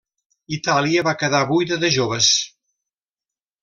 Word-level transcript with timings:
Itàlia 0.57 1.03
va 1.09 1.13
quedar 1.25 1.43
buida 1.53 1.79
de 1.87 1.95
joves. 2.01 2.35